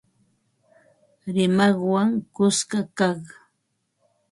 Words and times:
Rimaqwan 1.33 2.09
kuska 2.35 2.79
kaq 2.97 3.23